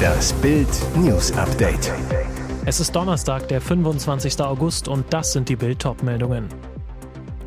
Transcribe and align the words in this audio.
Das 0.00 0.32
Bild 0.34 0.68
News 0.96 1.32
Update. 1.32 1.92
Es 2.64 2.80
ist 2.80 2.94
Donnerstag, 2.94 3.48
der 3.48 3.60
25. 3.60 4.40
August 4.40 4.88
und 4.88 5.04
das 5.10 5.32
sind 5.32 5.48
die 5.48 5.56
Bild 5.56 5.84
meldungen 6.02 6.48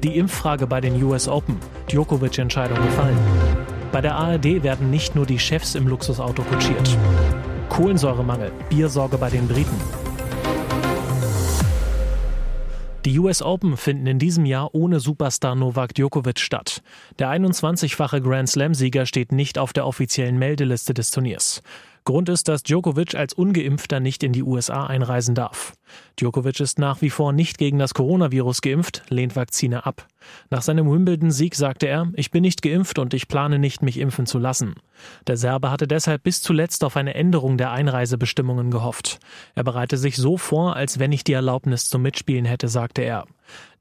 Die 0.03 0.17
Impffrage 0.17 0.67
bei 0.67 0.81
den 0.81 1.01
US 1.03 1.27
Open. 1.27 1.57
Djokovic-Entscheidung 1.89 2.77
gefallen. 2.83 3.17
Bei 3.91 4.01
der 4.01 4.15
ARD 4.15 4.63
werden 4.63 4.89
nicht 4.89 5.15
nur 5.15 5.25
die 5.25 5.39
Chefs 5.39 5.75
im 5.75 5.87
Luxusauto 5.87 6.41
kutschiert. 6.43 6.97
Kohlensäuremangel, 7.69 8.51
Biersorge 8.69 9.17
bei 9.17 9.29
den 9.29 9.47
Briten. 9.47 10.02
Die 13.05 13.19
US 13.19 13.41
Open 13.41 13.75
finden 13.75 14.07
in 14.07 14.17
diesem 14.17 14.45
Jahr 14.45 14.73
ohne 14.73 15.01
Superstar 15.01 15.55
Novak 15.55 15.93
Djokovic 15.93 16.39
statt. 16.39 16.81
Der 17.19 17.29
21-fache 17.29 18.21
Grand 18.21 18.47
Slam-Sieger 18.47 19.05
steht 19.05 19.33
nicht 19.33 19.57
auf 19.57 19.73
der 19.73 19.85
offiziellen 19.85 20.39
Meldeliste 20.39 20.93
des 20.93 21.11
Turniers. 21.11 21.61
Grund 22.05 22.29
ist, 22.29 22.47
dass 22.47 22.63
Djokovic 22.63 23.13
als 23.15 23.33
ungeimpfter 23.33 23.99
nicht 23.99 24.23
in 24.23 24.31
die 24.31 24.43
USA 24.43 24.85
einreisen 24.85 25.35
darf. 25.35 25.73
Djokovic 26.17 26.61
ist 26.61 26.79
nach 26.79 27.01
wie 27.01 27.09
vor 27.09 27.33
nicht 27.33 27.57
gegen 27.57 27.77
das 27.77 27.93
Coronavirus 27.93 28.61
geimpft, 28.61 29.03
lehnt 29.09 29.35
Vakzine 29.35 29.85
ab. 29.85 30.07
Nach 30.49 30.61
seinem 30.61 30.91
Wimbledon-Sieg 30.91 31.55
sagte 31.55 31.87
er, 31.87 32.11
ich 32.13 32.31
bin 32.31 32.41
nicht 32.41 32.61
geimpft 32.61 32.99
und 32.99 33.13
ich 33.13 33.27
plane 33.27 33.59
nicht, 33.59 33.81
mich 33.81 33.99
impfen 33.99 34.25
zu 34.25 34.39
lassen. 34.39 34.75
Der 35.27 35.37
Serbe 35.37 35.71
hatte 35.71 35.87
deshalb 35.87 36.23
bis 36.23 36.41
zuletzt 36.41 36.83
auf 36.83 36.97
eine 36.97 37.15
Änderung 37.15 37.57
der 37.57 37.71
Einreisebestimmungen 37.71 38.71
gehofft. 38.71 39.19
Er 39.55 39.63
bereite 39.63 39.97
sich 39.97 40.17
so 40.17 40.37
vor, 40.37 40.75
als 40.75 40.99
wenn 40.99 41.11
ich 41.11 41.23
die 41.23 41.33
Erlaubnis 41.33 41.89
zum 41.89 42.01
Mitspielen 42.01 42.45
hätte, 42.45 42.67
sagte 42.67 43.01
er. 43.01 43.25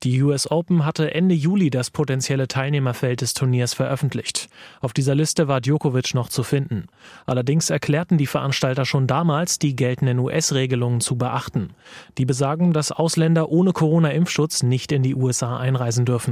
Die 0.02 0.20
US 0.22 0.50
Open 0.50 0.84
hatte 0.84 1.14
Ende 1.14 1.34
Juli 1.34 1.70
das 1.70 1.90
potenzielle 1.90 2.48
Teilnehmerfeld 2.48 3.20
des 3.20 3.34
Turniers 3.34 3.72
veröffentlicht. 3.72 4.48
Auf 4.80 4.92
dieser 4.92 5.14
Liste 5.14 5.46
war 5.46 5.60
Djokovic 5.60 6.14
noch 6.14 6.28
zu 6.28 6.42
finden. 6.42 6.86
Allerdings 7.24 7.70
erklärten 7.70 8.18
die 8.18 8.26
Veranstalter 8.26 8.84
schon 8.84 9.06
damals, 9.06 9.60
die 9.60 9.76
geltenden 9.76 10.18
US-Regelungen 10.18 11.00
zu 11.00 11.16
beachten. 11.16 11.70
Die 12.18 12.24
besagen, 12.24 12.72
dass 12.72 12.90
Ausländer 12.90 13.48
ohne 13.50 13.72
Corona-Impfschutz 13.72 14.64
nicht 14.64 14.90
in 14.90 15.04
die 15.04 15.14
USA 15.14 15.56
einreisen 15.56 16.04
dürfen. 16.04 16.31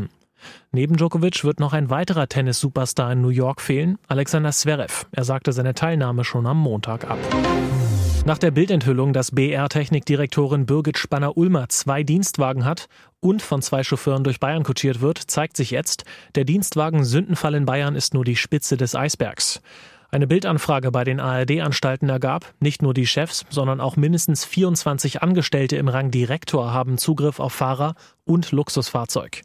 Neben 0.72 0.96
Djokovic 0.96 1.44
wird 1.44 1.60
noch 1.60 1.72
ein 1.72 1.90
weiterer 1.90 2.28
Tennis-Superstar 2.28 3.12
in 3.12 3.20
New 3.20 3.28
York 3.28 3.60
fehlen, 3.60 3.98
Alexander 4.08 4.50
Zverev. 4.52 5.06
Er 5.12 5.24
sagte 5.24 5.52
seine 5.52 5.74
Teilnahme 5.74 6.24
schon 6.24 6.46
am 6.46 6.58
Montag 6.58 7.08
ab. 7.08 7.18
Nach 8.26 8.38
der 8.38 8.50
Bildenthüllung, 8.50 9.12
dass 9.14 9.30
BR-Technikdirektorin 9.30 10.66
Birgit 10.66 10.98
Spanner-Ulmer 10.98 11.70
zwei 11.70 12.02
Dienstwagen 12.02 12.64
hat 12.64 12.88
und 13.20 13.40
von 13.40 13.62
zwei 13.62 13.82
Chauffeuren 13.82 14.24
durch 14.24 14.40
Bayern 14.40 14.62
kutschiert 14.62 15.00
wird, 15.00 15.18
zeigt 15.18 15.56
sich 15.56 15.70
jetzt, 15.70 16.04
der 16.34 16.44
Dienstwagen 16.44 17.04
Sündenfall 17.04 17.54
in 17.54 17.64
Bayern 17.64 17.96
ist 17.96 18.12
nur 18.12 18.24
die 18.24 18.36
Spitze 18.36 18.76
des 18.76 18.94
Eisbergs. 18.94 19.62
Eine 20.12 20.26
Bildanfrage 20.26 20.90
bei 20.90 21.04
den 21.04 21.20
ARD-Anstalten 21.20 22.08
ergab, 22.08 22.52
nicht 22.58 22.82
nur 22.82 22.94
die 22.94 23.06
Chefs, 23.06 23.46
sondern 23.48 23.80
auch 23.80 23.96
mindestens 23.96 24.44
24 24.44 25.22
Angestellte 25.22 25.76
im 25.76 25.88
Rang 25.88 26.10
Direktor 26.10 26.74
haben 26.74 26.98
Zugriff 26.98 27.38
auf 27.38 27.52
Fahrer 27.52 27.94
und 28.24 28.50
Luxusfahrzeug. 28.50 29.42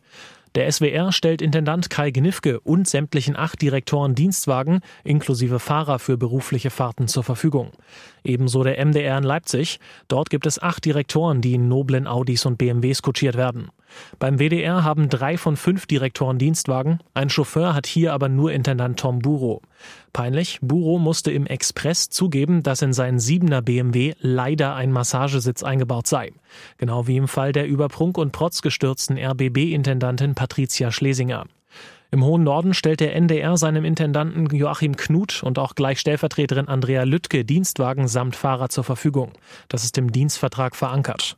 Der 0.56 0.72
SWR 0.72 1.12
stellt 1.12 1.42
Intendant 1.42 1.90
Kai 1.90 2.12
Gnifke 2.12 2.62
und 2.62 2.88
sämtlichen 2.88 3.36
acht 3.36 3.62
Direktoren 3.62 4.16
Dienstwagen 4.16 4.80
inklusive 5.04 5.60
Fahrer 5.60 6.00
für 6.00 6.16
berufliche 6.16 6.70
Fahrten 6.70 7.10
zur 7.10 7.24
Verfügung. 7.24 7.72
Ebenso 8.24 8.64
der 8.64 8.84
MDR 8.84 9.18
in 9.18 9.26
Leipzig. 9.26 9.82
Dort 10.08 10.30
gibt 10.30 10.46
es 10.46 10.64
acht 10.64 10.86
Direktoren, 10.86 11.42
die 11.42 11.56
in 11.56 11.68
noblen 11.68 12.08
Audis 12.08 12.46
und 12.46 12.58
BMWs 12.58 13.02
kutschiert 13.02 13.36
werden. 13.36 13.68
Beim 14.20 14.40
WDR 14.40 14.84
haben 14.84 15.10
drei 15.10 15.38
von 15.38 15.58
fünf 15.58 15.86
Direktoren 15.86 16.38
Dienstwagen. 16.38 17.00
Ein 17.14 17.30
Chauffeur 17.30 17.74
hat 17.74 17.88
hier 17.88 18.14
aber 18.14 18.30
nur 18.30 18.52
Intendant 18.52 19.00
Tom 19.00 19.20
Buro. 19.20 19.62
Peinlich, 20.14 20.60
Buro 20.62 20.98
musste 20.98 21.32
im 21.32 21.46
Express 21.46 22.10
zugeben, 22.10 22.64
dass 22.64 22.82
in 22.82 22.94
seinen 22.94 23.20
siebener 23.20 23.62
BMW 23.62 24.14
leider 24.20 24.76
ein 24.76 24.92
Massagesitz 24.92 25.64
eingebaut 25.64 26.08
sei. 26.08 26.32
Genau 26.78 27.08
wie 27.08 27.18
im 27.18 27.28
Fall 27.28 27.52
der 27.52 27.68
über 27.68 27.88
Prunk 27.88 28.18
und 28.18 28.32
Protz 28.32 28.62
gestürzten 28.62 29.18
RBB-Intendantin 29.18 30.36
Patricia 30.36 30.92
Schlesinger. 30.92 31.46
Im 32.12 32.24
hohen 32.24 32.44
Norden 32.44 32.74
stellt 32.74 33.02
der 33.02 33.14
NDR 33.14 33.58
seinem 33.58 33.84
Intendanten 33.84 34.46
Joachim 34.56 34.96
Knut 34.96 35.44
und 35.44 35.60
auch 35.60 35.76
gleich 35.76 36.00
Stellvertreterin 36.00 36.70
Andrea 36.70 37.04
Lüttke 37.04 37.44
Dienstwagen 37.44 38.08
samt 38.08 38.38
Fahrer 38.38 38.70
zur 38.70 38.86
Verfügung. 38.86 39.34
Das 39.68 39.84
ist 39.84 39.98
im 39.98 40.12
Dienstvertrag 40.12 40.78
verankert. 40.78 41.38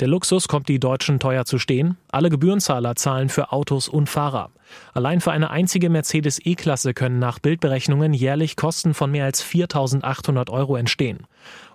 Der 0.00 0.08
Luxus 0.08 0.48
kommt 0.48 0.70
die 0.70 0.80
Deutschen 0.80 1.20
teuer 1.20 1.44
zu 1.44 1.58
stehen. 1.58 1.98
Alle 2.10 2.30
Gebührenzahler 2.30 2.96
zahlen 2.96 3.28
für 3.28 3.52
Autos 3.52 3.86
und 3.86 4.08
Fahrer. 4.08 4.50
Allein 4.94 5.20
für 5.20 5.30
eine 5.30 5.50
einzige 5.50 5.90
Mercedes 5.90 6.40
E-Klasse 6.42 6.94
können 6.94 7.18
nach 7.18 7.38
Bildberechnungen 7.38 8.14
jährlich 8.14 8.56
Kosten 8.56 8.94
von 8.94 9.10
mehr 9.10 9.26
als 9.26 9.44
4.800 9.44 10.48
Euro 10.48 10.76
entstehen. 10.76 11.26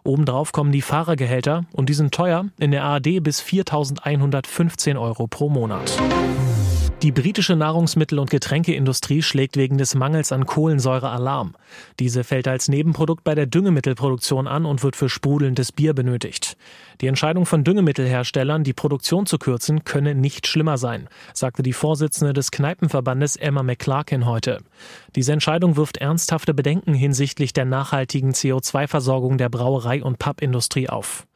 Obendrauf 0.04 0.52
kommen 0.52 0.72
die 0.72 0.82
Fahrergehälter 0.82 1.66
und 1.72 1.88
die 1.90 1.94
sind 1.94 2.16
teuer, 2.16 2.46
in 2.58 2.72
der 2.72 2.84
ARD 2.84 3.22
bis 3.22 3.44
4.115 3.44 5.00
Euro 5.00 5.28
pro 5.28 5.50
Monat. 5.50 5.96
Die 7.06 7.12
britische 7.12 7.56
Nahrungsmittel- 7.56 8.18
und 8.18 8.32
Getränkeindustrie 8.32 9.22
schlägt 9.22 9.58
wegen 9.58 9.78
des 9.78 9.94
Mangels 9.94 10.32
an 10.32 10.48
Kohlensäure 10.48 11.12
Alarm. 11.12 11.54
Diese 12.00 12.24
fällt 12.24 12.48
als 12.48 12.68
Nebenprodukt 12.68 13.24
bei 13.24 13.36
der 13.36 13.46
Düngemittelproduktion 13.46 14.48
an 14.48 14.66
und 14.66 14.82
wird 14.82 14.96
für 14.96 15.08
sprudelndes 15.08 15.72
Bier 15.72 15.94
benötigt. 15.94 16.58
Die 17.02 17.06
Entscheidung 17.06 17.46
von 17.46 17.64
Düngemittelherstellern, 17.64 18.64
die 18.64 18.74
Produktion 18.74 19.28
zu 19.28 19.38
kürzen, 19.38 19.84
könne 19.84 20.16
nicht 20.16 20.48
schlimmer 20.48 20.80
sein, 20.80 21.08
sagte 21.36 21.62
die 21.62 21.74
Vorsitzende 21.74 22.34
des 22.34 22.50
Kneipenverbandes 22.50 23.36
Emma 23.36 23.62
McClarkin 23.62 24.26
heute. 24.26 24.64
Diese 25.16 25.32
Entscheidung 25.32 25.78
wirft 25.78 25.98
ernsthafte 25.98 26.56
Bedenken 26.56 26.96
hinsichtlich 26.96 27.54
der 27.54 27.66
nachhaltigen 27.66 28.32
CO2-Versorgung 28.32 29.38
der 29.38 29.50
Brauerei- 29.50 30.04
und 30.04 30.18
Pappindustrie 30.18 30.90
auf. 30.90 31.28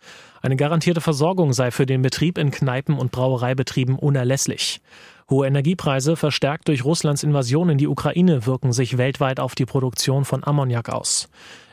Eine 0.41 0.55
garantierte 0.55 1.01
Versorgung 1.01 1.53
sei 1.53 1.69
für 1.69 1.85
den 1.85 2.01
Betrieb 2.01 2.39
in 2.39 2.49
Kneipen 2.49 2.97
und 2.97 3.11
Brauereibetrieben 3.11 3.99
unerlässlich. 3.99 4.81
Hohe 5.29 5.47
Energiepreise, 5.47 6.15
verstärkt 6.15 6.67
durch 6.67 6.83
Russlands 6.83 7.23
Invasion 7.23 7.69
in 7.69 7.77
die 7.77 7.87
Ukraine, 7.87 8.45
wirken 8.45 8.73
sich 8.73 8.97
weltweit 8.97 9.39
auf 9.39 9.53
die 9.53 9.65
Produktion 9.65 10.25
von 10.25 10.43
Ammoniak 10.43 10.89
aus. 10.89 11.29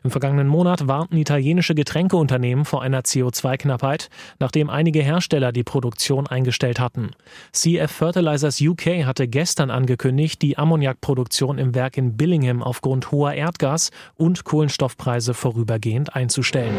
Im 0.06 0.12
vergangenen 0.12 0.46
Monat 0.46 0.86
warnten 0.86 1.16
italienische 1.16 1.74
Getränkeunternehmen 1.74 2.64
vor 2.64 2.80
einer 2.80 3.00
CO2-Knappheit, 3.00 4.08
nachdem 4.38 4.70
einige 4.70 5.02
Hersteller 5.02 5.50
die 5.50 5.64
Produktion 5.64 6.28
eingestellt 6.28 6.78
hatten. 6.78 7.10
CF 7.50 7.90
Fertilizers 7.90 8.60
UK 8.60 9.04
hatte 9.04 9.26
gestern 9.26 9.68
angekündigt, 9.68 10.42
die 10.42 10.58
Ammoniakproduktion 10.58 11.58
im 11.58 11.74
Werk 11.74 11.96
in 11.96 12.16
Billingham 12.16 12.62
aufgrund 12.62 13.10
hoher 13.10 13.32
Erdgas- 13.32 13.90
und 14.14 14.44
Kohlenstoffpreise 14.44 15.34
vorübergehend 15.34 16.14
einzustellen. 16.14 16.76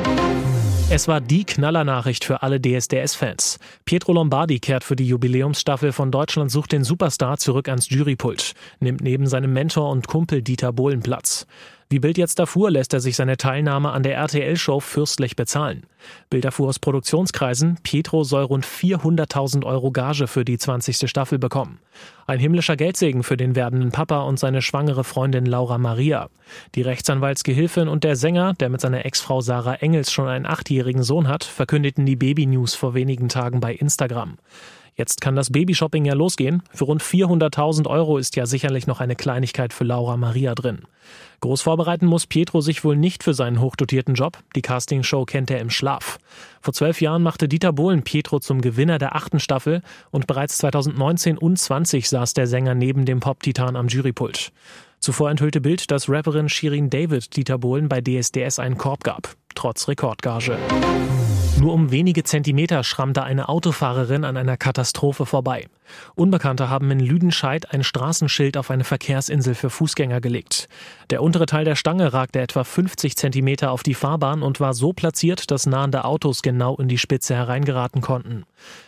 Es 0.89 1.09
war 1.09 1.19
die 1.19 1.43
Knallernachricht 1.43 2.23
für 2.23 2.43
alle 2.43 2.61
DSDS-Fans. 2.61 3.59
Pietro 3.83 4.13
Lombardi 4.13 4.59
kehrt 4.59 4.85
für 4.85 4.95
die 4.95 5.05
Jubiläumsstaffel 5.05 5.91
von 5.91 6.11
Deutschland 6.11 6.49
sucht 6.49 6.71
den 6.71 6.85
Superstar 6.85 7.37
zurück 7.39 7.67
ans 7.67 7.89
Jurypult, 7.89 8.53
nimmt 8.79 9.01
neben 9.01 9.27
seinem 9.27 9.51
Mentor 9.51 9.89
und 9.89 10.07
Kumpel 10.07 10.41
Dieter 10.41 10.71
Bohlen 10.71 11.01
Platz. 11.01 11.45
Wie 11.89 11.99
Bild 11.99 12.17
jetzt 12.17 12.37
erfuhr, 12.39 12.69
lässt 12.69 12.93
er 12.93 12.99
sich 12.99 13.15
seine 13.15 13.37
Teilnahme 13.37 13.91
an 13.91 14.03
der 14.03 14.15
RTL-Show 14.15 14.81
fürstlich 14.81 15.37
bezahlen. 15.37 15.85
Bild 16.29 16.43
erfuhr 16.43 16.67
aus 16.67 16.79
Produktionskreisen, 16.79 17.77
Pietro 17.81 18.25
soll 18.25 18.43
rund 18.43 18.65
400.000 18.65 19.65
Euro 19.65 19.91
Gage 19.91 20.27
für 20.27 20.43
die 20.43 20.57
20. 20.57 21.09
Staffel 21.09 21.39
bekommen. 21.39 21.79
Ein 22.25 22.39
himmlischer 22.39 22.75
Geldsegen 22.75 23.23
für 23.23 23.37
den 23.37 23.55
werdenden 23.55 23.93
Papa 23.93 24.23
und 24.23 24.37
seine 24.37 24.61
schwangere 24.61 25.05
Freundin 25.05 25.45
Laura 25.45 25.77
Maria. 25.77 26.29
Die 26.75 26.81
Rechtsanwaltsgehilfin 26.81 27.87
und 27.87 28.03
der 28.03 28.17
Sänger, 28.17 28.53
der 28.55 28.67
mit 28.67 28.81
seiner 28.81 29.05
Ex-Frau 29.05 29.39
Sarah 29.39 29.75
Engels 29.75 30.11
schon 30.11 30.27
einen 30.27 30.45
achtjährigen 30.45 31.03
Sohn 31.03 31.29
hat, 31.29 31.45
verkündeten 31.45 32.05
die 32.05 32.17
Baby-News 32.17 32.75
vor 32.75 32.95
wenigen 32.95 33.29
Tagen 33.29 33.61
bei 33.61 33.73
Instagram. 33.73 34.37
Jetzt 34.97 35.21
kann 35.21 35.35
das 35.35 35.51
Babyshopping 35.51 36.05
ja 36.05 36.15
losgehen. 36.15 36.63
Für 36.73 36.85
rund 36.85 37.03
400.000 37.03 37.85
Euro 37.87 38.17
ist 38.17 38.35
ja 38.35 38.47
sicherlich 38.47 38.87
noch 38.87 38.99
eine 38.99 39.15
Kleinigkeit 39.15 39.71
für 39.71 39.83
Laura 39.83 40.17
Maria 40.17 40.55
drin. 40.55 40.81
Groß 41.41 41.61
vorbereiten 41.61 42.07
muss 42.07 42.25
Pietro 42.25 42.61
sich 42.61 42.83
wohl 42.83 42.97
nicht 42.97 43.23
für 43.23 43.35
seinen 43.35 43.61
hochdotierten 43.61 44.15
Job. 44.15 44.39
Die 44.55 44.63
Castingshow 44.63 45.25
kennt 45.25 45.51
er 45.51 45.59
im 45.59 45.69
Schlaf. 45.69 46.17
Vor 46.61 46.73
zwölf 46.73 46.99
Jahren 46.99 47.21
machte 47.21 47.47
Dieter 47.47 47.73
Bohlen 47.73 48.01
Pietro 48.01 48.39
zum 48.39 48.59
Gewinner 48.59 48.97
der 48.97 49.15
achten 49.15 49.39
Staffel 49.39 49.83
und 50.09 50.25
bereits 50.25 50.57
2019 50.57 51.37
und 51.37 51.59
20 51.59 52.09
saß 52.09 52.33
der 52.33 52.47
Sänger 52.47 52.73
neben 52.73 53.05
dem 53.05 53.19
Pop-Titan 53.19 53.75
am 53.75 53.89
Jurypult. 53.89 54.51
Zuvor 54.99 55.29
enthüllte 55.29 55.61
Bild, 55.61 55.91
dass 55.91 56.09
Rapperin 56.09 56.49
Shirin 56.49 56.89
David 56.89 57.35
Dieter 57.35 57.59
Bohlen 57.59 57.87
bei 57.87 58.01
DSDS 58.01 58.57
einen 58.57 58.77
Korb 58.77 59.03
gab, 59.03 59.35
trotz 59.57 59.87
Rekordgage. 59.87 60.57
Nur 61.59 61.73
um 61.73 61.89
wenige 61.89 62.23
Zentimeter 62.23 62.83
schrammte 62.83 63.23
eine 63.23 63.49
Autofahrerin 63.49 64.23
an 64.23 64.37
einer 64.37 64.55
Katastrophe 64.55 65.25
vorbei. 65.25 65.67
Unbekannte 66.15 66.69
haben 66.69 66.89
in 66.91 66.99
Lüdenscheid 66.99 67.73
ein 67.73 67.83
Straßenschild 67.83 68.57
auf 68.57 68.71
eine 68.71 68.83
Verkehrsinsel 68.83 69.55
für 69.55 69.69
Fußgänger 69.69 70.21
gelegt. 70.21 70.67
Der 71.09 71.21
untere 71.21 71.45
Teil 71.45 71.65
der 71.65 71.75
Stange 71.75 72.13
ragte 72.13 72.39
etwa 72.39 72.63
50 72.63 73.15
Zentimeter 73.15 73.71
auf 73.71 73.83
die 73.83 73.93
Fahrbahn 73.93 74.43
und 74.43 74.59
war 74.59 74.73
so 74.73 74.93
platziert, 74.93 75.51
dass 75.51 75.65
nahende 75.65 76.05
Autos 76.05 76.41
genau 76.41 76.75
in 76.77 76.87
die 76.87 76.97
Spitze 76.97 77.35
hereingeraten 77.35 78.01
konnten. 78.01 78.45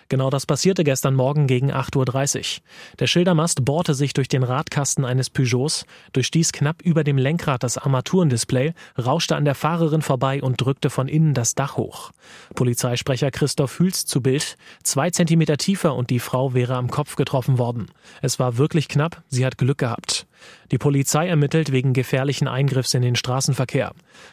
Genau 0.09 0.31
das 0.31 0.47
passierte 0.47 0.83
gestern 0.83 1.13
Morgen 1.13 1.45
gegen 1.45 1.71
8.30 1.71 2.57
Uhr. 2.57 2.63
Der 2.97 3.05
Schildermast 3.05 3.63
bohrte 3.63 3.93
sich 3.93 4.13
durch 4.13 4.27
den 4.27 4.41
Radkasten 4.41 5.05
eines 5.05 5.29
Peugeots, 5.29 5.85
durchstieß 6.13 6.51
knapp 6.51 6.81
über 6.81 7.03
dem 7.03 7.19
Lenkrad 7.19 7.61
das 7.61 7.77
Armaturendisplay, 7.77 8.73
rauschte 8.97 9.35
an 9.35 9.45
der 9.45 9.53
Fahrerin 9.53 10.01
vorbei 10.01 10.41
und 10.41 10.59
drückte 10.59 10.89
von 10.89 11.07
innen 11.07 11.35
das 11.35 11.53
Dach 11.53 11.77
hoch. 11.77 12.09
Polizeisprecher 12.55 13.29
Christoph 13.29 13.77
Hüls 13.77 14.05
zu 14.05 14.21
Bild. 14.21 14.57
Zwei 14.83 15.11
Zentimeter 15.11 15.57
tiefer 15.57 15.93
und 15.93 16.09
die 16.09 16.19
Frau 16.19 16.55
wäre 16.55 16.75
am 16.75 16.88
Kopf 16.89 17.15
getroffen 17.15 17.57
worden. 17.57 17.87
Es 18.21 18.39
war 18.39 18.57
wirklich 18.57 18.87
knapp, 18.87 19.23
sie 19.27 19.45
hat 19.45 19.57
Glück 19.57 19.79
gehabt. 19.79 20.27
Die 20.71 20.77
Polizei 20.77 21.27
ermittelt 21.27 21.71
wegen 21.71 21.93
gefährlichen 21.93 22.47
Eingriffs 22.47 22.93
in 22.93 23.01
den 23.01 23.15
Straßenverkehr. 23.15 23.91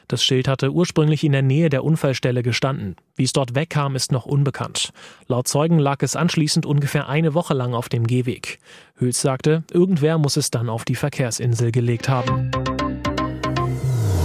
Das 0.08 0.22
Schild 0.22 0.48
hatte 0.48 0.72
ursprünglich 0.72 1.24
in 1.24 1.32
der 1.32 1.42
Nähe 1.42 1.68
der 1.68 1.84
Unfallstelle 1.84 2.42
gestanden. 2.42 2.96
Wie 3.16 3.24
es 3.24 3.32
dort 3.32 3.54
wegkam, 3.54 3.96
ist 3.96 4.12
noch 4.12 4.26
unbekannt. 4.26 4.92
Laut 5.26 5.48
Zeugen 5.48 5.78
lag 5.78 6.02
es 6.02 6.16
anschließend 6.16 6.66
ungefähr 6.66 7.08
eine 7.08 7.34
Woche 7.34 7.54
lang 7.54 7.74
auf 7.74 7.88
dem 7.88 8.06
Gehweg. 8.06 8.58
Hüls 8.96 9.20
sagte, 9.20 9.64
irgendwer 9.72 10.18
muss 10.18 10.36
es 10.36 10.50
dann 10.50 10.68
auf 10.68 10.84
die 10.84 10.94
Verkehrsinsel 10.94 11.72
gelegt 11.72 12.08
haben. 12.08 12.50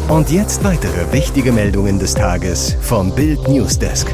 Und 0.07 0.29
jetzt 0.29 0.63
weitere 0.65 1.13
wichtige 1.13 1.53
Meldungen 1.53 1.97
des 1.97 2.15
Tages 2.15 2.75
vom 2.81 3.15
Bild 3.15 3.47
Newsdesk. 3.47 4.13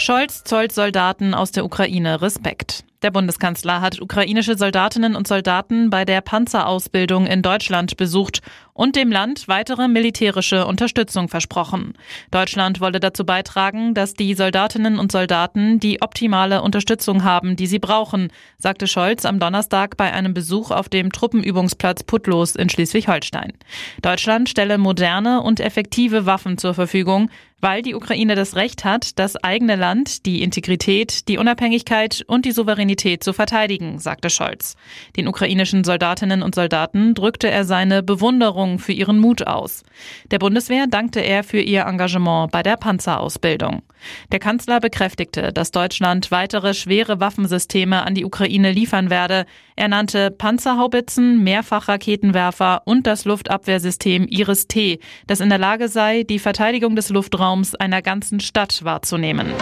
Scholz 0.00 0.44
zollt 0.44 0.72
Soldaten 0.72 1.34
aus 1.34 1.52
der 1.52 1.62
Ukraine 1.62 2.22
Respekt. 2.22 2.84
Der 3.02 3.10
Bundeskanzler 3.10 3.80
hat 3.80 4.02
ukrainische 4.02 4.58
Soldatinnen 4.58 5.16
und 5.16 5.26
Soldaten 5.26 5.88
bei 5.88 6.04
der 6.04 6.20
Panzerausbildung 6.20 7.26
in 7.26 7.40
Deutschland 7.40 7.96
besucht 7.96 8.42
und 8.74 8.94
dem 8.94 9.10
Land 9.10 9.48
weitere 9.48 9.88
militärische 9.88 10.66
Unterstützung 10.66 11.28
versprochen. 11.28 11.94
Deutschland 12.30 12.80
wolle 12.80 13.00
dazu 13.00 13.24
beitragen, 13.24 13.94
dass 13.94 14.14
die 14.14 14.34
Soldatinnen 14.34 14.98
und 14.98 15.12
Soldaten 15.12 15.80
die 15.80 16.02
optimale 16.02 16.60
Unterstützung 16.60 17.24
haben, 17.24 17.56
die 17.56 17.66
sie 17.66 17.78
brauchen, 17.78 18.28
sagte 18.58 18.86
Scholz 18.86 19.24
am 19.24 19.38
Donnerstag 19.38 19.96
bei 19.96 20.12
einem 20.12 20.34
Besuch 20.34 20.70
auf 20.70 20.90
dem 20.90 21.10
Truppenübungsplatz 21.10 22.02
Putlos 22.02 22.54
in 22.54 22.68
Schleswig-Holstein. 22.68 23.54
Deutschland 24.02 24.48
stelle 24.50 24.76
moderne 24.76 25.42
und 25.42 25.60
effektive 25.60 26.26
Waffen 26.26 26.58
zur 26.58 26.74
Verfügung, 26.74 27.30
weil 27.60 27.82
die 27.82 27.94
Ukraine 27.94 28.34
das 28.34 28.56
Recht 28.56 28.84
hat, 28.86 29.18
das 29.18 29.36
eigene 29.36 29.76
Land, 29.76 30.24
die 30.24 30.42
Integrität, 30.42 31.28
die 31.28 31.36
Unabhängigkeit 31.36 32.24
und 32.26 32.46
die 32.46 32.52
Souveränität 32.52 32.89
zu 32.96 33.32
verteidigen, 33.32 33.98
sagte 33.98 34.30
Scholz. 34.30 34.76
Den 35.16 35.28
ukrainischen 35.28 35.84
Soldatinnen 35.84 36.42
und 36.42 36.54
Soldaten 36.54 37.14
drückte 37.14 37.50
er 37.50 37.64
seine 37.64 38.02
Bewunderung 38.02 38.78
für 38.78 38.92
ihren 38.92 39.18
Mut 39.18 39.46
aus. 39.46 39.82
Der 40.30 40.38
Bundeswehr 40.38 40.86
dankte 40.86 41.20
er 41.20 41.44
für 41.44 41.60
ihr 41.60 41.82
Engagement 41.82 42.50
bei 42.50 42.62
der 42.62 42.76
Panzerausbildung. 42.76 43.82
Der 44.32 44.38
Kanzler 44.38 44.80
bekräftigte, 44.80 45.52
dass 45.52 45.70
Deutschland 45.70 46.30
weitere 46.30 46.74
schwere 46.74 47.20
Waffensysteme 47.20 48.04
an 48.04 48.14
die 48.14 48.24
Ukraine 48.24 48.72
liefern 48.72 49.10
werde. 49.10 49.46
Er 49.76 49.88
nannte 49.88 50.30
Panzerhaubitzen, 50.30 51.42
Mehrfachraketenwerfer 51.42 52.82
und 52.84 53.06
das 53.06 53.24
Luftabwehrsystem 53.24 54.26
Iris-T, 54.26 55.00
das 55.26 55.40
in 55.40 55.48
der 55.48 55.58
Lage 55.58 55.88
sei, 55.88 56.22
die 56.22 56.38
Verteidigung 56.38 56.96
des 56.96 57.10
Luftraums 57.10 57.74
einer 57.74 58.02
ganzen 58.02 58.40
Stadt 58.40 58.84
wahrzunehmen. 58.84 59.52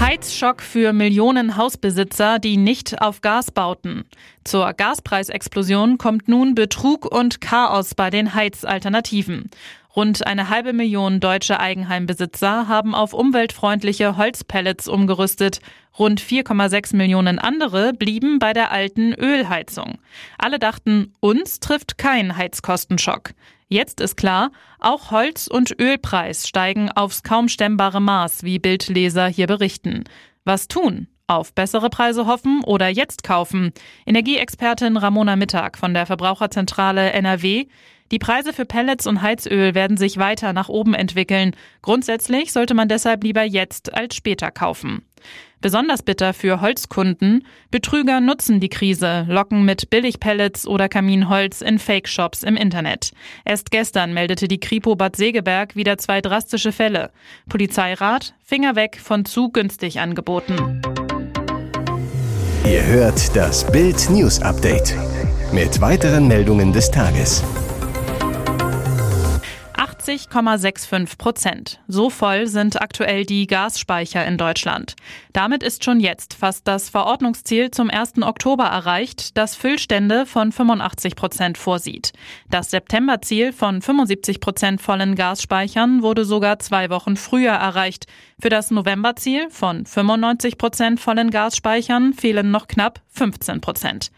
Heizschock 0.00 0.62
für 0.62 0.92
Millionen 0.92 1.56
Hausbesitzer, 1.56 2.38
die 2.38 2.56
nicht 2.56 3.02
auf 3.02 3.20
Gas 3.20 3.50
bauten. 3.50 4.04
Zur 4.44 4.72
Gaspreisexplosion 4.72 5.98
kommt 5.98 6.28
nun 6.28 6.54
Betrug 6.54 7.04
und 7.04 7.40
Chaos 7.40 7.96
bei 7.96 8.08
den 8.08 8.32
Heizalternativen. 8.32 9.50
Rund 9.96 10.26
eine 10.26 10.50
halbe 10.50 10.72
Million 10.72 11.18
deutsche 11.18 11.58
Eigenheimbesitzer 11.58 12.68
haben 12.68 12.94
auf 12.94 13.14
umweltfreundliche 13.14 14.16
Holzpellets 14.16 14.86
umgerüstet. 14.86 15.60
Rund 15.98 16.20
4,6 16.20 16.94
Millionen 16.94 17.38
andere 17.38 17.92
blieben 17.92 18.38
bei 18.38 18.52
der 18.52 18.70
alten 18.70 19.14
Ölheizung. 19.14 19.98
Alle 20.36 20.58
dachten, 20.58 21.14
uns 21.20 21.58
trifft 21.58 21.98
kein 21.98 22.36
Heizkostenschock. 22.36 23.30
Jetzt 23.68 24.00
ist 24.00 24.16
klar, 24.16 24.50
auch 24.78 25.10
Holz- 25.10 25.48
und 25.48 25.78
Ölpreis 25.78 26.48
steigen 26.48 26.90
aufs 26.90 27.22
kaum 27.22 27.48
stemmbare 27.48 28.00
Maß, 28.00 28.42
wie 28.42 28.58
Bildleser 28.58 29.26
hier 29.26 29.46
berichten. 29.46 30.04
Was 30.44 30.68
tun? 30.68 31.08
Auf 31.26 31.52
bessere 31.52 31.90
Preise 31.90 32.26
hoffen 32.26 32.62
oder 32.64 32.88
jetzt 32.88 33.22
kaufen? 33.22 33.72
Energieexpertin 34.06 34.96
Ramona 34.96 35.36
Mittag 35.36 35.76
von 35.76 35.92
der 35.92 36.06
Verbraucherzentrale 36.06 37.12
NRW. 37.12 37.66
Die 38.10 38.18
Preise 38.18 38.52
für 38.52 38.64
Pellets 38.64 39.06
und 39.06 39.22
Heizöl 39.22 39.74
werden 39.74 39.96
sich 39.96 40.16
weiter 40.16 40.52
nach 40.52 40.68
oben 40.68 40.94
entwickeln. 40.94 41.54
Grundsätzlich 41.82 42.52
sollte 42.52 42.74
man 42.74 42.88
deshalb 42.88 43.22
lieber 43.22 43.42
jetzt 43.42 43.94
als 43.94 44.16
später 44.16 44.50
kaufen. 44.50 45.02
Besonders 45.60 46.02
bitter 46.02 46.34
für 46.34 46.60
Holzkunden. 46.60 47.44
Betrüger 47.70 48.20
nutzen 48.20 48.60
die 48.60 48.68
Krise, 48.68 49.26
locken 49.28 49.64
mit 49.64 49.90
Billigpellets 49.90 50.66
oder 50.66 50.88
Kaminholz 50.88 51.60
in 51.60 51.80
Fake-Shops 51.80 52.44
im 52.44 52.56
Internet. 52.56 53.10
Erst 53.44 53.72
gestern 53.72 54.14
meldete 54.14 54.46
die 54.46 54.60
Kripo 54.60 54.94
Bad 54.94 55.16
Segeberg 55.16 55.74
wieder 55.74 55.98
zwei 55.98 56.20
drastische 56.20 56.70
Fälle. 56.70 57.10
Polizeirat, 57.48 58.34
Finger 58.44 58.76
weg 58.76 59.00
von 59.02 59.24
zu 59.24 59.50
günstig 59.50 59.98
Angeboten. 59.98 60.80
Ihr 62.64 62.84
hört 62.84 63.34
das 63.34 63.70
Bild 63.70 64.10
News 64.10 64.40
Update 64.40 64.94
mit 65.52 65.80
weiteren 65.80 66.28
Meldungen 66.28 66.72
des 66.72 66.90
Tages. 66.90 67.42
80,65 70.08 71.18
Prozent. 71.18 71.80
So 71.86 72.08
voll 72.08 72.46
sind 72.46 72.80
aktuell 72.80 73.26
die 73.26 73.46
Gasspeicher 73.46 74.24
in 74.24 74.38
Deutschland. 74.38 74.96
Damit 75.34 75.62
ist 75.62 75.84
schon 75.84 76.00
jetzt 76.00 76.32
fast 76.32 76.66
das 76.66 76.88
Verordnungsziel 76.88 77.70
zum 77.70 77.90
1. 77.90 78.22
Oktober 78.22 78.64
erreicht, 78.64 79.36
das 79.36 79.54
Füllstände 79.54 80.24
von 80.24 80.50
85 80.50 81.14
Prozent 81.14 81.58
vorsieht. 81.58 82.12
Das 82.48 82.70
Septemberziel 82.70 83.52
von 83.52 83.82
75 83.82 84.40
Prozent 84.40 84.80
vollen 84.80 85.14
Gasspeichern 85.14 86.02
wurde 86.02 86.24
sogar 86.24 86.58
zwei 86.58 86.88
Wochen 86.88 87.16
früher 87.16 87.52
erreicht. 87.52 88.06
Für 88.40 88.48
das 88.48 88.70
Novemberziel 88.70 89.50
von 89.50 89.84
95 89.84 90.56
Prozent 90.56 91.00
vollen 91.00 91.30
Gasspeichern 91.30 92.14
fehlen 92.14 92.50
noch 92.50 92.66
knapp 92.66 93.00
15 93.08 93.60
Prozent. 93.60 94.10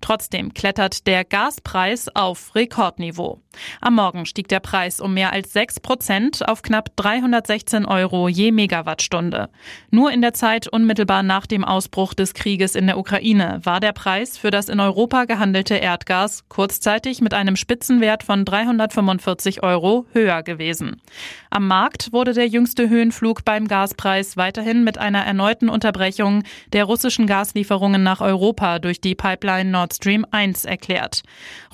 Trotzdem 0.00 0.52
klettert 0.52 1.06
der 1.06 1.24
Gaspreis 1.24 2.08
auf 2.14 2.54
Rekordniveau. 2.56 3.40
Am 3.80 3.94
Morgen 3.94 4.26
stieg 4.26 4.48
der 4.48 4.60
Preis 4.60 5.00
um 5.00 5.14
mehr 5.14 5.32
als 5.32 5.37
6 5.46 5.80
Prozent 5.80 6.48
auf 6.48 6.62
knapp 6.62 6.96
316 6.96 7.84
Euro 7.84 8.28
je 8.28 8.52
Megawattstunde. 8.52 9.48
Nur 9.90 10.10
in 10.10 10.22
der 10.22 10.34
Zeit 10.34 10.68
unmittelbar 10.68 11.22
nach 11.22 11.46
dem 11.46 11.64
Ausbruch 11.64 12.14
des 12.14 12.34
Krieges 12.34 12.74
in 12.74 12.86
der 12.86 12.98
Ukraine 12.98 13.60
war 13.62 13.80
der 13.80 13.92
Preis 13.92 14.38
für 14.38 14.50
das 14.50 14.68
in 14.68 14.80
Europa 14.80 15.26
gehandelte 15.26 15.74
Erdgas 15.74 16.44
kurzzeitig 16.48 17.20
mit 17.20 17.34
einem 17.34 17.56
Spitzenwert 17.56 18.22
von 18.22 18.44
345 18.44 19.62
Euro 19.62 20.06
höher 20.12 20.42
gewesen. 20.42 21.02
Am 21.50 21.66
Markt 21.66 22.12
wurde 22.12 22.32
der 22.32 22.48
jüngste 22.48 22.88
Höhenflug 22.88 23.44
beim 23.44 23.68
Gaspreis 23.68 24.36
weiterhin 24.36 24.84
mit 24.84 24.98
einer 24.98 25.24
erneuten 25.24 25.68
Unterbrechung 25.68 26.42
der 26.72 26.84
russischen 26.84 27.26
Gaslieferungen 27.26 28.02
nach 28.02 28.20
Europa 28.20 28.78
durch 28.78 29.00
die 29.00 29.14
Pipeline 29.14 29.70
Nord 29.70 29.94
Stream 29.94 30.24
1 30.30 30.64
erklärt. 30.64 31.22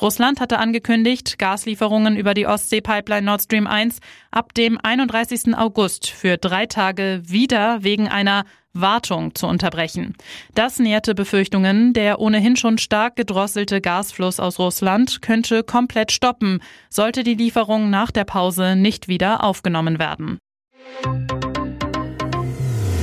Russland 0.00 0.40
hatte 0.40 0.58
angekündigt, 0.58 1.38
Gaslieferungen 1.38 2.16
über 2.16 2.34
die 2.34 2.46
Ostsee-Pipeline 2.46 3.22
Nord 3.22 3.42
Stream 3.42 3.53
1 3.62 4.00
ab 4.30 4.52
dem 4.54 4.78
31. 4.82 5.56
August 5.56 6.08
für 6.08 6.36
drei 6.36 6.66
Tage 6.66 7.22
wieder 7.24 7.82
wegen 7.82 8.08
einer 8.08 8.44
Wartung 8.74 9.34
zu 9.34 9.46
unterbrechen. 9.46 10.14
Das 10.54 10.78
näherte 10.78 11.14
Befürchtungen, 11.14 11.92
der 11.92 12.18
ohnehin 12.18 12.56
schon 12.56 12.76
stark 12.76 13.16
gedrosselte 13.16 13.80
Gasfluss 13.80 14.40
aus 14.40 14.58
Russland 14.58 15.22
könnte 15.22 15.62
komplett 15.62 16.12
stoppen, 16.12 16.60
sollte 16.90 17.22
die 17.22 17.34
Lieferung 17.34 17.88
nach 17.88 18.10
der 18.10 18.24
Pause 18.24 18.76
nicht 18.76 19.08
wieder 19.08 19.44
aufgenommen 19.44 19.98
werden. 19.98 20.38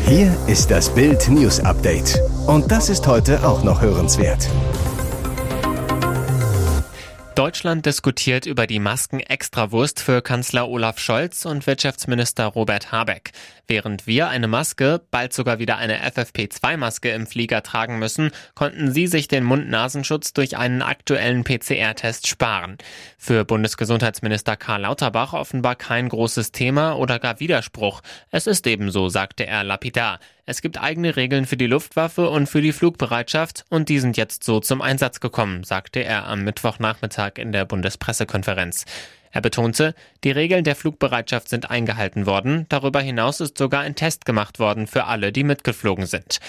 Hier 0.07 0.35
ist 0.47 0.69
das 0.69 0.93
Bild 0.93 1.29
News 1.29 1.61
Update. 1.61 2.19
Und 2.45 2.69
das 2.69 2.89
ist 2.89 3.07
heute 3.07 3.47
auch 3.47 3.63
noch 3.63 3.81
hörenswert. 3.81 4.49
Deutschland 7.35 7.85
diskutiert 7.85 8.45
über 8.45 8.67
die 8.67 8.79
Masken-Extrawurst 8.79 10.01
für 10.01 10.21
Kanzler 10.21 10.67
Olaf 10.67 10.99
Scholz 10.99 11.45
und 11.45 11.65
Wirtschaftsminister 11.65 12.45
Robert 12.45 12.91
Habeck. 12.91 13.31
Während 13.67 14.05
wir 14.05 14.27
eine 14.27 14.49
Maske, 14.49 15.01
bald 15.11 15.31
sogar 15.31 15.57
wieder 15.57 15.77
eine 15.77 16.05
FFP2-Maske 16.05 17.09
im 17.11 17.25
Flieger 17.25 17.63
tragen 17.63 17.99
müssen, 17.99 18.31
konnten 18.53 18.91
sie 18.91 19.07
sich 19.07 19.29
den 19.29 19.45
Mund-Nasenschutz 19.45 20.33
durch 20.33 20.57
einen 20.57 20.81
aktuellen 20.81 21.45
PCR-Test 21.45 22.27
sparen. 22.27 22.77
Für 23.17 23.45
Bundesgesundheitsminister 23.45 24.57
Karl 24.57 24.81
Lauterbach 24.81 25.31
offenbar 25.31 25.77
kein 25.77 26.09
großes 26.09 26.51
Thema 26.51 26.97
oder 26.97 27.17
gar 27.17 27.39
Widerspruch. 27.39 28.01
Es 28.29 28.45
ist 28.45 28.67
ebenso, 28.67 29.07
sagte 29.07 29.47
er 29.47 29.63
lapidar. 29.63 30.19
Es 30.45 30.61
gibt 30.61 30.81
eigene 30.81 31.15
Regeln 31.15 31.45
für 31.45 31.57
die 31.57 31.67
Luftwaffe 31.67 32.29
und 32.29 32.47
für 32.47 32.61
die 32.61 32.71
Flugbereitschaft 32.71 33.65
und 33.69 33.89
die 33.89 33.99
sind 33.99 34.17
jetzt 34.17 34.43
so 34.43 34.59
zum 34.59 34.81
Einsatz 34.81 35.19
gekommen, 35.19 35.63
sagte 35.63 36.03
er 36.03 36.27
am 36.27 36.43
Mittwochnachmittag 36.43 37.33
in 37.37 37.51
der 37.51 37.65
Bundespressekonferenz. 37.65 38.85
Er 39.31 39.41
betonte, 39.41 39.93
die 40.23 40.31
Regeln 40.31 40.63
der 40.63 40.75
Flugbereitschaft 40.75 41.47
sind 41.47 41.69
eingehalten 41.69 42.25
worden, 42.25 42.65
darüber 42.69 43.01
hinaus 43.01 43.39
ist 43.39 43.57
sogar 43.57 43.81
ein 43.81 43.95
Test 43.95 44.25
gemacht 44.25 44.59
worden 44.59 44.87
für 44.87 45.05
alle, 45.05 45.31
die 45.31 45.43
mitgeflogen 45.43 46.05
sind. 46.05 46.39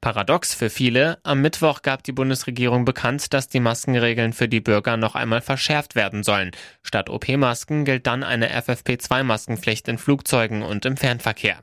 Paradox 0.00 0.54
für 0.54 0.70
viele, 0.70 1.18
am 1.24 1.42
Mittwoch 1.42 1.82
gab 1.82 2.02
die 2.04 2.12
Bundesregierung 2.12 2.86
bekannt, 2.86 3.34
dass 3.34 3.48
die 3.48 3.60
Maskenregeln 3.60 4.32
für 4.32 4.48
die 4.48 4.60
Bürger 4.60 4.96
noch 4.96 5.14
einmal 5.14 5.42
verschärft 5.42 5.94
werden 5.94 6.22
sollen. 6.22 6.52
Statt 6.82 7.10
OP-Masken 7.10 7.84
gilt 7.84 8.06
dann 8.06 8.22
eine 8.22 8.48
FFP2-Maskenpflicht 8.58 9.88
in 9.88 9.98
Flugzeugen 9.98 10.62
und 10.62 10.86
im 10.86 10.96
Fernverkehr. 10.96 11.58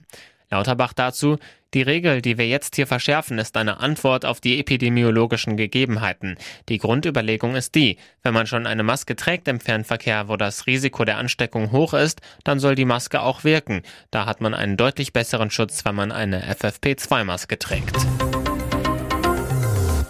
Lauterbach 0.49 0.93
dazu, 0.93 1.37
die 1.73 1.81
Regel, 1.81 2.21
die 2.21 2.37
wir 2.37 2.47
jetzt 2.47 2.75
hier 2.75 2.87
verschärfen, 2.87 3.37
ist 3.37 3.57
eine 3.57 3.79
Antwort 3.79 4.25
auf 4.25 4.39
die 4.39 4.59
epidemiologischen 4.59 5.57
Gegebenheiten. 5.57 6.37
Die 6.69 6.77
Grundüberlegung 6.77 7.55
ist 7.55 7.75
die, 7.75 7.97
wenn 8.23 8.33
man 8.33 8.47
schon 8.47 8.65
eine 8.65 8.83
Maske 8.83 9.15
trägt 9.15 9.47
im 9.49 9.59
Fernverkehr, 9.59 10.29
wo 10.29 10.37
das 10.37 10.65
Risiko 10.65 11.03
der 11.03 11.17
Ansteckung 11.17 11.71
hoch 11.71 11.93
ist, 11.93 12.21
dann 12.45 12.59
soll 12.59 12.75
die 12.75 12.85
Maske 12.85 13.21
auch 13.21 13.43
wirken. 13.43 13.81
Da 14.11 14.25
hat 14.25 14.39
man 14.39 14.53
einen 14.53 14.77
deutlich 14.77 15.11
besseren 15.11 15.51
Schutz, 15.51 15.83
wenn 15.83 15.95
man 15.95 16.11
eine 16.11 16.49
FFP2-Maske 16.53 17.59
trägt. 17.59 17.97